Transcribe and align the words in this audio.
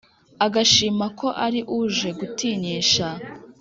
agashima 0.45 1.05
ko 1.19 1.27
ari 1.45 1.59
uje 1.79 2.09
gutinyisha 2.19 3.07